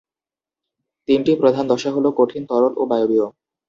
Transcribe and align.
তিনটি 1.07 1.31
প্রধান 1.41 1.65
দশা 1.71 1.89
হল 1.95 2.05
কঠিন, 2.19 2.41
তরল 2.49 2.73
ও 2.77 2.83
বায়বীয়। 2.91 3.25